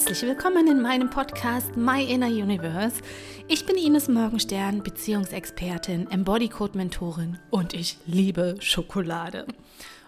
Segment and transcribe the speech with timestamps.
[0.00, 3.02] Herzlich willkommen in meinem Podcast My Inner Universe.
[3.48, 9.46] Ich bin Ines Morgenstern, Beziehungsexpertin, Embodicode-Mentorin und ich liebe Schokolade.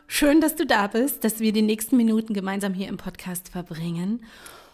[0.07, 4.25] Schön, dass du da bist, dass wir die nächsten Minuten gemeinsam hier im Podcast verbringen.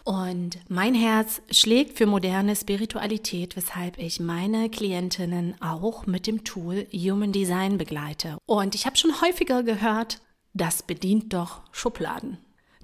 [0.05, 6.87] Und mein Herz schlägt für moderne Spiritualität, weshalb ich meine Klientinnen auch mit dem Tool
[6.93, 8.37] Human Design begleite.
[8.45, 10.21] Und ich habe schon häufiger gehört,
[10.53, 12.37] das bedient doch Schubladen.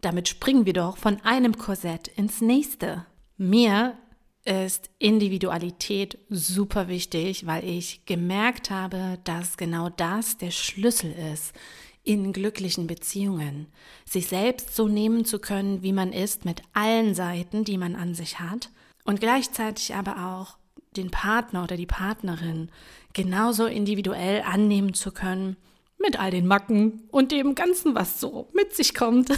[0.05, 3.07] Damit springen wir doch von einem Korsett ins nächste.
[3.37, 3.97] Mir
[4.43, 11.55] ist Individualität super wichtig, weil ich gemerkt habe, dass genau das der Schlüssel ist
[12.03, 13.65] in glücklichen Beziehungen.
[14.07, 18.13] Sich selbst so nehmen zu können, wie man ist, mit allen Seiten, die man an
[18.13, 18.69] sich hat
[19.05, 20.59] und gleichzeitig aber auch
[20.95, 22.69] den Partner oder die Partnerin
[23.13, 25.57] genauso individuell annehmen zu können,
[26.05, 29.29] mit all den Macken und dem Ganzen, was so mit sich kommt.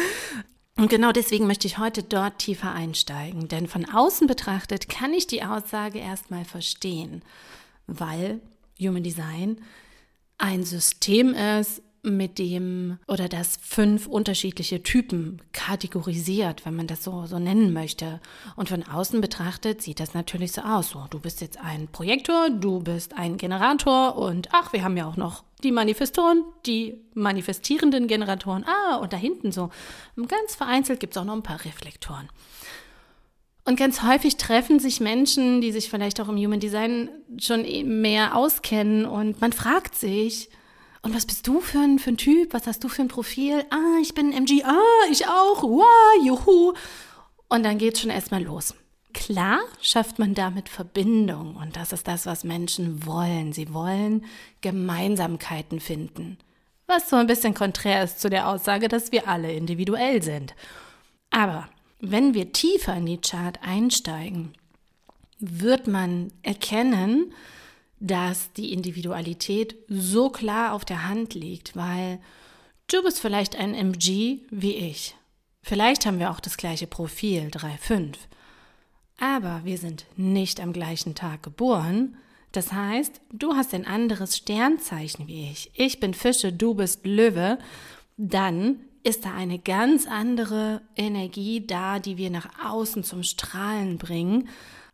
[0.76, 5.26] und genau deswegen möchte ich heute dort tiefer einsteigen, denn von außen betrachtet kann ich
[5.26, 7.22] die Aussage erstmal verstehen,
[7.86, 8.40] weil
[8.78, 9.58] Human Design
[10.38, 17.26] ein System ist, mit dem oder das fünf unterschiedliche Typen kategorisiert, wenn man das so,
[17.26, 18.20] so nennen möchte.
[18.54, 20.90] Und von außen betrachtet sieht das natürlich so aus.
[20.90, 25.06] So, du bist jetzt ein Projektor, du bist ein Generator und ach, wir haben ja
[25.06, 28.64] auch noch die Manifestoren, die manifestierenden Generatoren.
[28.64, 29.70] Ah, und da hinten so,
[30.16, 32.28] ganz vereinzelt gibt es auch noch ein paar Reflektoren.
[33.64, 37.62] Und ganz häufig treffen sich Menschen, die sich vielleicht auch im Human Design schon
[38.00, 40.50] mehr auskennen und man fragt sich,
[41.06, 42.52] und was bist du für ein, für ein Typ?
[42.52, 43.64] Was hast du für ein Profil?
[43.70, 44.64] Ah, ich bin MG.
[44.64, 45.62] Ah, ich auch.
[45.62, 46.72] Wow, juhu.
[47.48, 48.74] Und dann geht es schon erstmal los.
[49.14, 53.52] Klar schafft man damit Verbindung und das ist das, was Menschen wollen.
[53.52, 54.24] Sie wollen
[54.62, 56.38] Gemeinsamkeiten finden.
[56.88, 60.56] Was so ein bisschen konträr ist zu der Aussage, dass wir alle individuell sind.
[61.30, 61.68] Aber
[62.00, 64.54] wenn wir tiefer in die Chart einsteigen,
[65.38, 67.32] wird man erkennen,
[68.00, 72.20] dass die Individualität so klar auf der Hand liegt, weil
[72.88, 75.14] du bist vielleicht ein MG wie ich.
[75.62, 78.14] Vielleicht haben wir auch das gleiche Profil, 3,5.
[79.18, 82.16] Aber wir sind nicht am gleichen Tag geboren.
[82.52, 85.70] Das heißt, du hast ein anderes Sternzeichen wie ich.
[85.74, 87.58] Ich bin Fische, du bist Löwe.
[88.16, 94.48] Dann ist da eine ganz andere Energie da, die wir nach außen zum Strahlen bringen.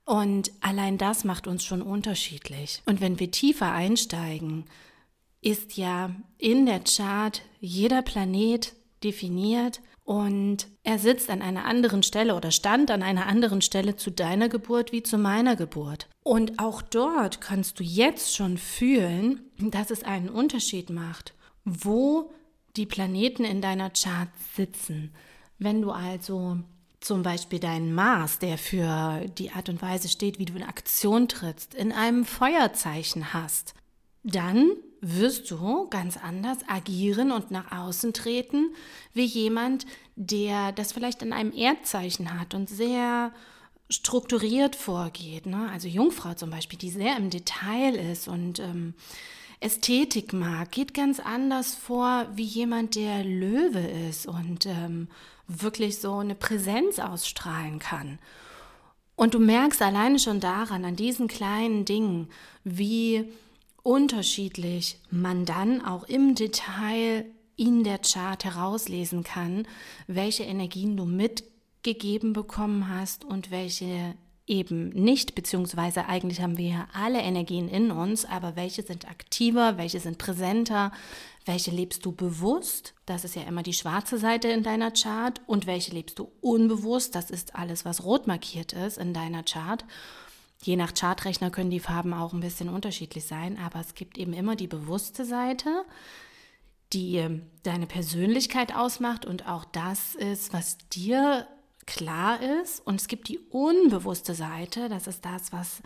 [0.05, 2.83] Und allein das macht uns schon unterschiedlich.
[2.87, 4.65] Und wenn wir tiefer einsteigen,
[5.41, 12.35] ist ja in der Chart jeder Planet definiert und er sitzt an einer anderen Stelle
[12.35, 16.09] oder stand an einer anderen Stelle zu deiner Geburt wie zu meiner Geburt.
[16.25, 21.35] Und auch dort kannst du jetzt schon fühlen, dass es einen Unterschied macht,
[21.65, 22.33] wo
[22.77, 25.13] die Planeten in deiner Chart sitzen.
[25.59, 26.59] Wenn du also
[27.05, 31.29] zum Beispiel deinen Mars, der für die Art und Weise steht, wie du in Aktion
[31.29, 33.75] trittst, in einem Feuerzeichen hast,
[34.23, 34.71] dann
[35.01, 38.73] wirst du ganz anders agieren und nach außen treten,
[39.13, 43.33] wie jemand, der das vielleicht in einem Erdzeichen hat und sehr
[43.91, 45.47] strukturiert vorgeht.
[45.47, 45.69] Ne?
[45.73, 48.95] Also Jungfrau zum Beispiel, die sehr im Detail ist und ähm,
[49.63, 55.09] Ästhetik mag, geht ganz anders vor wie jemand, der Löwe ist und ähm,
[55.47, 58.19] wirklich so eine Präsenz ausstrahlen kann.
[59.15, 62.29] Und du merkst alleine schon daran, an diesen kleinen Dingen,
[62.65, 63.25] wie
[63.83, 69.67] unterschiedlich man dann auch im Detail in der Chart herauslesen kann,
[70.07, 74.15] welche Energien du mitgegeben bekommen hast und welche
[74.47, 79.79] eben nicht, beziehungsweise eigentlich haben wir ja alle Energien in uns, aber welche sind aktiver,
[79.79, 80.93] welche sind präsenter,
[81.45, 85.67] welche lebst du bewusst, das ist ja immer die schwarze Seite in deiner Chart, und
[85.67, 89.85] welche lebst du unbewusst, das ist alles, was rot markiert ist in deiner Chart.
[90.63, 94.33] Je nach Chartrechner können die Farben auch ein bisschen unterschiedlich sein, aber es gibt eben
[94.33, 95.85] immer die bewusste Seite,
[96.93, 101.47] die ähm, deine Persönlichkeit ausmacht und auch das ist, was dir
[101.87, 102.85] klar ist.
[102.87, 105.83] Und es gibt die unbewusste Seite, das ist das, was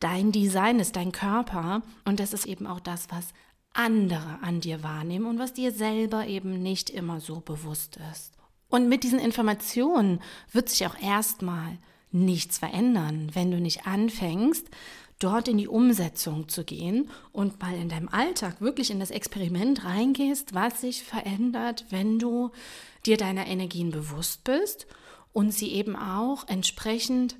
[0.00, 1.82] dein Design ist, dein Körper.
[2.04, 3.32] Und das ist eben auch das, was
[3.72, 8.32] andere an dir wahrnehmen und was dir selber eben nicht immer so bewusst ist.
[8.68, 10.20] Und mit diesen Informationen
[10.52, 11.78] wird sich auch erstmal
[12.10, 14.66] nichts verändern, wenn du nicht anfängst,
[15.18, 19.84] dort in die Umsetzung zu gehen und mal in deinem Alltag wirklich in das Experiment
[19.84, 22.50] reingehst, was sich verändert, wenn du
[23.04, 24.86] dir deiner Energien bewusst bist
[25.32, 27.36] und sie eben auch entsprechend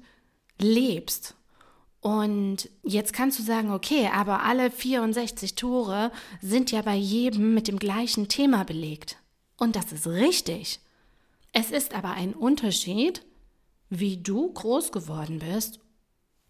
[0.58, 1.34] lebst.
[2.00, 7.66] Und jetzt kannst du sagen, okay, aber alle 64 Tore sind ja bei jedem mit
[7.68, 9.16] dem gleichen Thema belegt.
[9.56, 10.80] Und das ist richtig.
[11.52, 13.24] Es ist aber ein Unterschied,
[13.90, 15.80] wie du groß geworden bist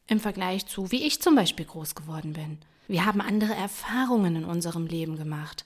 [0.07, 2.59] im Vergleich zu, wie ich zum Beispiel groß geworden bin.
[2.89, 5.65] Wir haben andere Erfahrungen in unserem Leben gemacht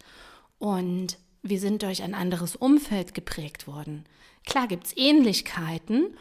[0.58, 4.04] und wir sind durch ein anderes Umfeld geprägt worden.
[4.46, 6.16] Klar gibt es Ähnlichkeiten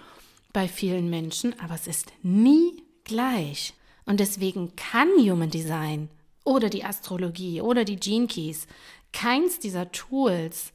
[0.51, 3.73] bei vielen Menschen, aber es ist nie gleich.
[4.05, 6.09] Und deswegen kann Human Design
[6.43, 8.67] oder die Astrologie oder die Gene Keys,
[9.13, 10.73] keins dieser Tools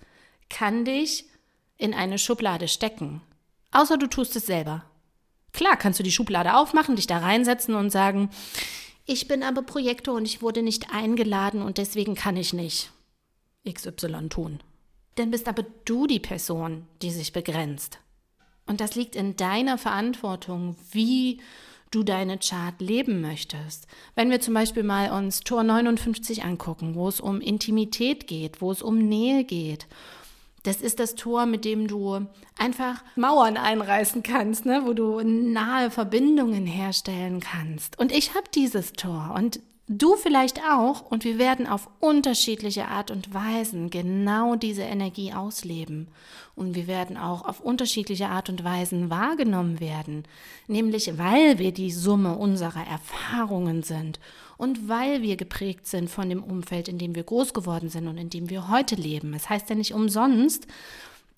[0.48, 1.24] kann dich
[1.76, 3.20] in eine Schublade stecken.
[3.72, 4.84] Außer du tust es selber.
[5.52, 8.30] Klar kannst du die Schublade aufmachen, dich da reinsetzen und sagen,
[9.06, 12.90] ich bin aber Projektor und ich wurde nicht eingeladen und deswegen kann ich nicht
[13.66, 14.60] XY tun.
[15.16, 17.98] Dann bist aber du die Person, die sich begrenzt.
[18.66, 21.40] Und das liegt in deiner Verantwortung, wie
[21.90, 23.86] du deine Chart leben möchtest.
[24.14, 28.70] Wenn wir zum Beispiel mal uns Tor 59 angucken, wo es um Intimität geht, wo
[28.70, 29.86] es um Nähe geht,
[30.64, 32.26] das ist das Tor, mit dem du
[32.58, 34.82] einfach Mauern einreißen kannst, ne?
[34.84, 37.98] wo du nahe Verbindungen herstellen kannst.
[38.00, 43.12] Und ich habe dieses Tor und Du vielleicht auch und wir werden auf unterschiedliche Art
[43.12, 46.08] und Weisen genau diese Energie ausleben.
[46.56, 50.24] Und wir werden auch auf unterschiedliche Art und Weisen wahrgenommen werden,
[50.66, 54.18] nämlich weil wir die Summe unserer Erfahrungen sind
[54.56, 58.18] und weil wir geprägt sind von dem Umfeld, in dem wir groß geworden sind und
[58.18, 59.34] in dem wir heute leben.
[59.34, 60.66] Es heißt ja nicht umsonst,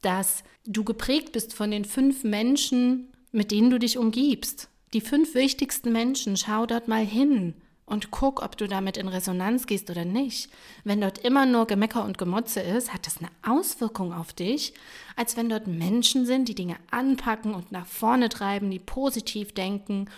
[0.01, 4.71] dass du geprägt bist von den fünf Menschen, mit denen du dich umgibst.
[4.95, 7.53] Die fünf wichtigsten Menschen, schau dort mal hin
[7.89, 10.51] und guck, ob du damit in Resonanz gehst oder nicht.
[10.85, 14.75] Wenn dort immer nur Gemecker und Gemotze ist, hat das eine Auswirkung auf dich,
[15.17, 20.09] als wenn dort Menschen sind, die Dinge anpacken und nach vorne treiben, die positiv denken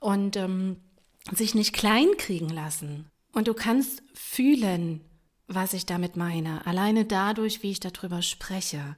[0.00, 0.76] und ähm,
[1.30, 3.06] sich nicht kleinkriegen lassen.
[3.32, 5.00] Und du kannst fühlen,
[5.46, 8.96] was ich damit meine, alleine dadurch, wie ich darüber spreche.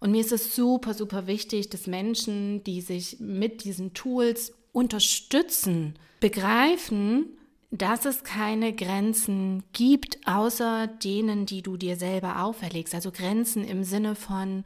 [0.00, 5.94] Und mir ist es super, super wichtig, dass Menschen, die sich mit diesen Tools unterstützen,
[6.20, 7.26] begreifen,
[7.70, 12.94] dass es keine Grenzen gibt, außer denen, die du dir selber auferlegst.
[12.94, 14.64] Also Grenzen im Sinne von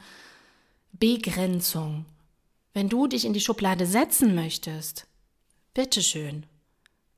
[0.93, 2.05] Begrenzung.
[2.75, 5.07] Wenn du dich in die Schublade setzen möchtest,
[5.75, 6.47] bitteschön.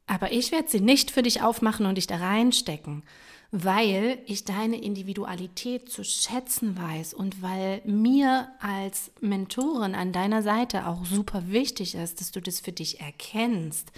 [0.06, 3.02] Aber ich werde sie nicht für dich aufmachen und dich da reinstecken,
[3.50, 10.86] weil ich deine Individualität zu schätzen weiß und weil mir als Mentorin an deiner Seite
[10.86, 13.92] auch super wichtig ist, dass du das für dich erkennst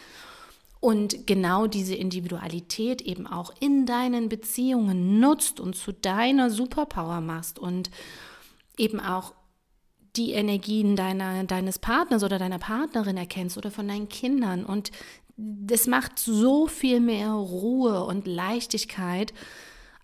[0.87, 7.59] und genau diese Individualität eben auch in deinen Beziehungen nutzt und zu deiner Superpower machst
[7.59, 7.91] und
[8.79, 9.35] eben auch
[10.15, 14.65] die Energien deiner, deines Partners oder deiner Partnerin erkennst oder von deinen Kindern.
[14.65, 14.93] Und
[15.37, 19.35] das macht so viel mehr Ruhe und Leichtigkeit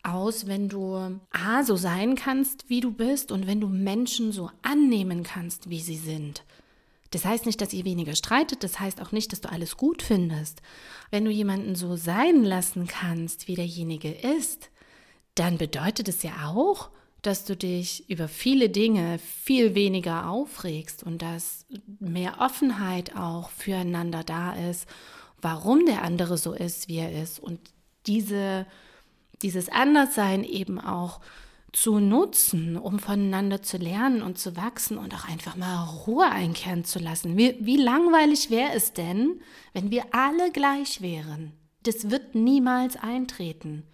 [0.02, 4.50] aus, wenn du A, so sein kannst, wie du bist und wenn du Menschen so
[4.62, 6.42] annehmen kannst, wie sie sind.
[7.12, 10.02] Das heißt nicht, dass ihr weniger streitet, das heißt auch nicht, dass du alles gut
[10.02, 10.62] findest.
[11.10, 14.70] Wenn du jemanden so sein lassen kannst, wie derjenige ist,
[15.34, 21.22] dann bedeutet es ja auch, dass du dich über viele Dinge viel weniger aufregst und
[21.22, 21.66] dass
[22.00, 24.88] mehr Offenheit auch füreinander da ist,
[25.40, 27.60] warum der andere so ist, wie er ist und
[28.06, 28.66] diese,
[29.42, 31.20] dieses Anderssein eben auch
[31.72, 36.84] zu nutzen, um voneinander zu lernen und zu wachsen und auch einfach mal Ruhe einkehren
[36.84, 37.36] zu lassen.
[37.38, 39.40] Wie, wie langweilig wäre es denn,
[39.72, 41.52] wenn wir alle gleich wären?
[41.82, 43.84] Das wird niemals eintreten.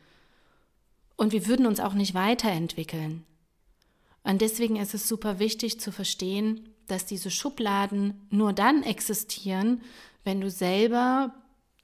[1.16, 3.24] Und wir würden uns auch nicht weiterentwickeln.
[4.24, 9.82] Und deswegen ist es super wichtig zu verstehen, dass diese Schubladen nur dann existieren,
[10.24, 11.34] wenn du selber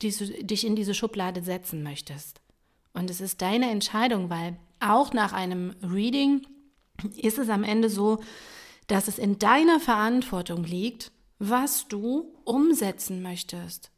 [0.03, 2.41] diese, dich in diese Schublade setzen möchtest.
[2.93, 4.57] Und es ist deine Entscheidung, weil
[4.93, 6.47] auch nach einem Reading
[7.17, 8.21] ist es am Ende so,
[8.87, 13.91] dass es in deiner Verantwortung liegt, was du umsetzen möchtest.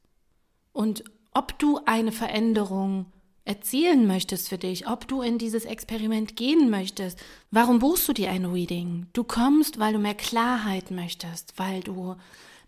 [0.73, 3.07] Und ob du eine Veränderung
[3.47, 7.19] erzielen möchtest für dich, ob du in dieses Experiment gehen möchtest.
[7.51, 9.07] Warum buchst du dir ein Reading?
[9.13, 12.17] Du kommst, weil du mehr Klarheit möchtest, weil du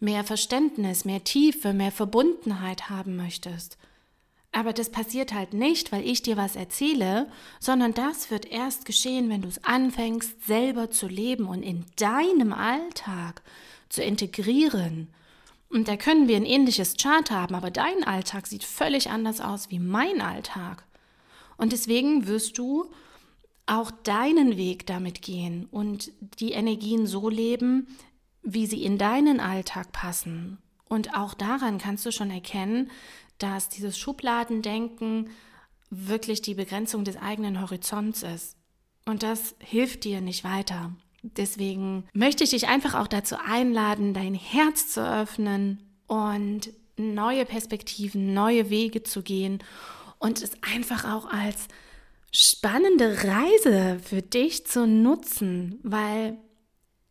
[0.01, 3.77] mehr Verständnis, mehr Tiefe, mehr Verbundenheit haben möchtest.
[4.53, 9.29] Aber das passiert halt nicht, weil ich dir was erzähle, sondern das wird erst geschehen,
[9.29, 13.43] wenn du es anfängst, selber zu leben und in deinem Alltag
[13.89, 15.09] zu integrieren.
[15.69, 19.71] Und da können wir ein ähnliches Chart haben, aber dein Alltag sieht völlig anders aus
[19.71, 20.85] wie mein Alltag.
[21.59, 22.91] Und deswegen wirst du
[23.67, 27.87] auch deinen Weg damit gehen und die Energien so leben,
[28.43, 30.57] wie sie in deinen Alltag passen.
[30.89, 32.91] Und auch daran kannst du schon erkennen,
[33.39, 35.31] dass dieses Schubladendenken
[35.91, 38.57] wirklich die Begrenzung des eigenen Horizonts ist.
[39.07, 40.93] Und das hilft dir nicht weiter.
[41.23, 48.35] Deswegen möchte ich dich einfach auch dazu einladen, dein Herz zu öffnen und neue Perspektiven,
[48.35, 49.63] neue Wege zu gehen
[50.19, 51.69] und es einfach auch als
[52.33, 56.37] spannende Reise für dich zu nutzen, weil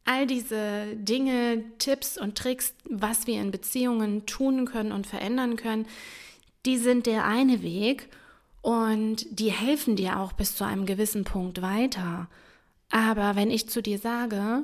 [0.07, 5.85] all diese Dinge, Tipps und Tricks, was wir in Beziehungen tun können und verändern können,
[6.65, 8.09] die sind der eine Weg
[8.61, 12.27] und die helfen dir auch bis zu einem gewissen Punkt weiter.
[12.89, 14.63] Aber wenn ich zu dir sage,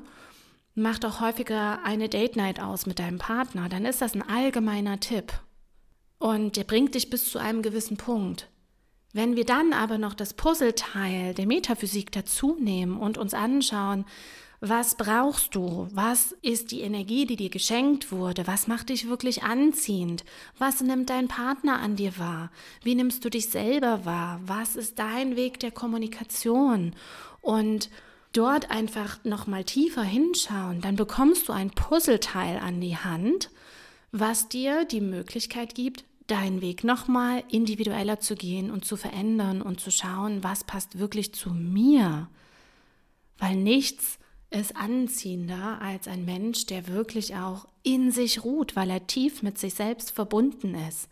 [0.76, 5.00] mach doch häufiger eine Date Night aus mit deinem Partner, dann ist das ein allgemeiner
[5.00, 5.34] Tipp.
[6.20, 8.48] Und der bringt dich bis zu einem gewissen Punkt.
[9.12, 14.06] Wenn wir dann aber noch das Puzzleteil der Metaphysik dazu nehmen und uns anschauen,
[14.66, 15.90] was brauchst du?
[15.92, 18.48] Was ist die Energie, die dir geschenkt wurde?
[18.48, 20.24] Was macht dich wirklich anziehend?
[20.58, 22.50] Was nimmt dein Partner an dir wahr?
[22.82, 24.40] Wie nimmst du dich selber wahr?
[24.46, 26.96] Was ist dein Weg der Kommunikation?
[27.42, 27.90] Und
[28.32, 33.50] dort einfach noch mal tiefer hinschauen, dann bekommst du ein Puzzleteil an die Hand,
[34.14, 39.62] was dir die Möglichkeit gibt, deinen Weg noch mal individueller zu gehen und zu verändern
[39.62, 42.30] und zu schauen, was passt wirklich zu mir.
[43.38, 44.20] Weil nichts
[44.54, 49.58] ist anziehender als ein Mensch, der wirklich auch in sich ruht, weil er tief mit
[49.58, 51.10] sich selbst verbunden ist.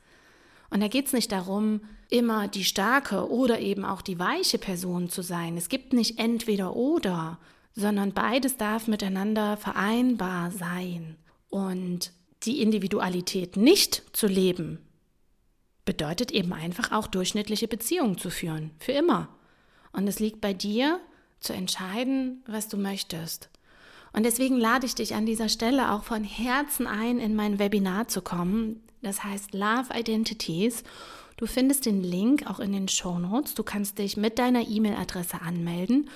[0.70, 5.10] Und da geht es nicht darum, immer die starke oder eben auch die weiche Person
[5.10, 5.58] zu sein.
[5.58, 7.40] Es gibt nicht entweder oder,
[7.74, 11.18] sondern beides darf miteinander vereinbar sein.
[11.50, 12.12] Und
[12.44, 14.80] die Individualität nicht zu leben,
[15.84, 19.30] bedeutet eben einfach auch durchschnittliche Beziehungen zu führen, für immer.
[19.92, 21.00] Und es liegt bei dir
[21.42, 23.50] zu entscheiden, was du möchtest.
[24.14, 28.08] Und deswegen lade ich dich an dieser Stelle auch von Herzen ein, in mein Webinar
[28.08, 28.84] zu kommen.
[29.02, 30.84] Das heißt Love Identities.
[31.38, 33.56] Du findest den Link auch in den Show Notes.
[33.56, 36.10] Du kannst dich mit deiner E-Mail-Adresse anmelden.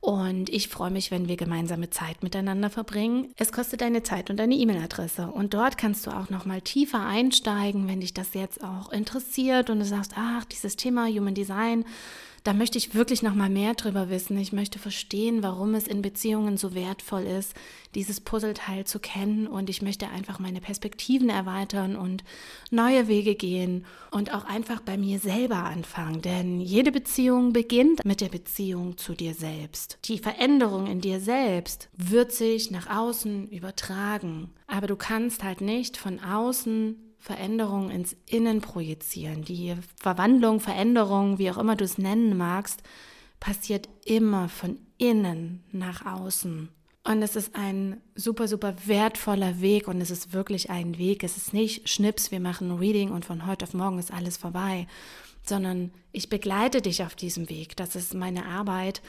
[0.00, 3.32] Und ich freue mich, wenn wir gemeinsame Zeit miteinander verbringen.
[3.36, 5.26] Es kostet deine Zeit und deine E-Mail-Adresse.
[5.26, 9.70] Und dort kannst du auch noch mal tiefer einsteigen, wenn dich das jetzt auch interessiert
[9.70, 11.84] und du sagst, ach, dieses Thema Human Design,
[12.48, 14.38] da möchte ich wirklich noch mal mehr drüber wissen.
[14.38, 17.52] Ich möchte verstehen, warum es in Beziehungen so wertvoll ist,
[17.94, 22.24] dieses Puzzleteil zu kennen und ich möchte einfach meine Perspektiven erweitern und
[22.70, 28.22] neue Wege gehen und auch einfach bei mir selber anfangen, denn jede Beziehung beginnt mit
[28.22, 29.98] der Beziehung zu dir selbst.
[30.06, 35.98] Die Veränderung in dir selbst wird sich nach außen übertragen, aber du kannst halt nicht
[35.98, 39.44] von außen Veränderung ins Innen projizieren.
[39.44, 42.82] Die Verwandlung, Veränderung, wie auch immer du es nennen magst,
[43.40, 46.68] passiert immer von innen nach außen.
[47.04, 51.24] Und es ist ein super, super wertvoller Weg und es ist wirklich ein Weg.
[51.24, 54.86] Es ist nicht Schnips, wir machen Reading und von heute auf morgen ist alles vorbei,
[55.42, 57.76] sondern ich begleite dich auf diesem Weg.
[57.76, 59.00] Das ist meine Arbeit,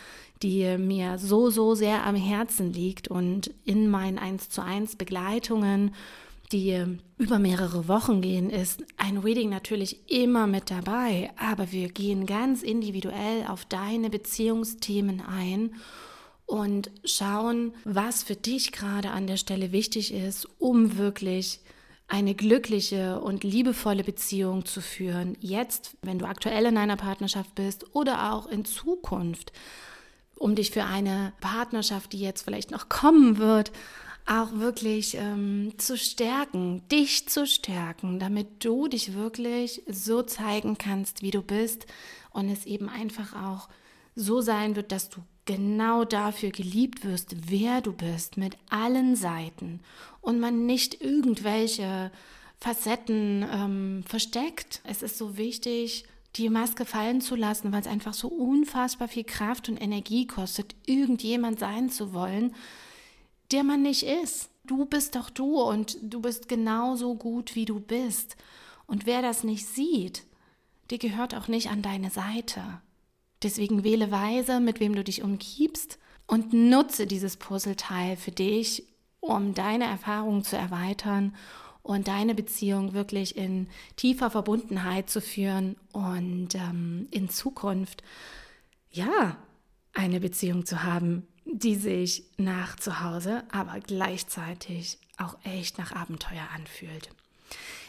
[0.41, 5.93] die mir so, so sehr am Herzen liegt und in meinen 1 zu 1 Begleitungen
[6.51, 12.25] die über mehrere Wochen gehen, ist ein Reading natürlich immer mit dabei, aber wir gehen
[12.25, 15.75] ganz individuell auf deine Beziehungsthemen ein
[16.45, 21.59] und schauen, was für dich gerade an der Stelle wichtig ist, um wirklich
[22.07, 25.37] eine glückliche und liebevolle Beziehung zu führen.
[25.39, 29.53] Jetzt, wenn du aktuell in einer Partnerschaft bist oder auch in Zukunft,
[30.35, 33.71] um dich für eine Partnerschaft, die jetzt vielleicht noch kommen wird,
[34.25, 41.21] auch wirklich ähm, zu stärken, dich zu stärken, damit du dich wirklich so zeigen kannst,
[41.21, 41.87] wie du bist
[42.31, 43.69] und es eben einfach auch
[44.15, 49.79] so sein wird, dass du genau dafür geliebt wirst, wer du bist, mit allen Seiten
[50.21, 52.11] und man nicht irgendwelche
[52.59, 54.81] Facetten ähm, versteckt.
[54.83, 56.03] Es ist so wichtig,
[56.35, 60.75] die Maske fallen zu lassen, weil es einfach so unfassbar viel Kraft und Energie kostet,
[60.85, 62.53] irgendjemand sein zu wollen,
[63.51, 64.49] der man nicht ist.
[64.65, 68.35] Du bist doch du und du bist genauso gut, wie du bist.
[68.85, 70.23] Und wer das nicht sieht,
[70.89, 72.63] der gehört auch nicht an deine Seite.
[73.41, 78.83] Deswegen wähle weise, mit wem du dich umgibst und nutze dieses Puzzleteil für dich,
[79.19, 81.35] um deine Erfahrungen zu erweitern
[81.81, 88.03] und deine Beziehung wirklich in tiefer Verbundenheit zu führen und ähm, in Zukunft,
[88.91, 89.37] ja,
[89.93, 96.47] eine Beziehung zu haben, die sich nach zu Hause, aber gleichzeitig auch echt nach Abenteuer
[96.55, 97.09] anfühlt.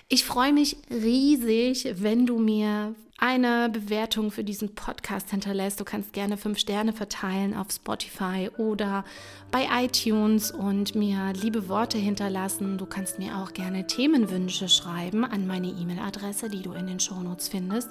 [0.09, 5.79] Ich freue mich riesig, wenn du mir eine Bewertung für diesen Podcast hinterlässt.
[5.79, 9.05] Du kannst gerne fünf Sterne verteilen auf Spotify oder
[9.51, 12.79] bei iTunes und mir liebe Worte hinterlassen.
[12.79, 17.49] Du kannst mir auch gerne Themenwünsche schreiben an meine E-Mail-Adresse, die du in den Shownotes
[17.49, 17.91] findest.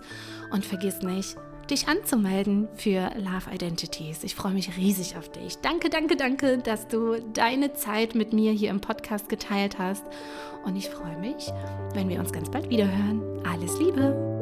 [0.52, 1.38] Und vergiss nicht,
[1.70, 4.24] dich anzumelden für Love Identities.
[4.24, 5.58] Ich freue mich riesig auf dich.
[5.58, 10.04] Danke, danke, danke, dass du deine Zeit mit mir hier im Podcast geteilt hast.
[10.66, 11.52] Und ich freue mich,
[11.94, 13.22] wenn wir uns ganz bald wieder hören.
[13.46, 14.39] Alles Liebe!